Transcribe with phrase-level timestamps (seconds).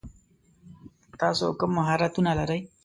[1.19, 2.59] تاسو کوم مهارتونه لری؟